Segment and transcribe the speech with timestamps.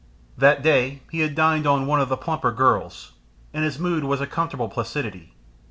[0.35, 3.11] That day he had dined on one of the plumper girls,
[3.53, 5.35] and his mood was a comfortable placidity.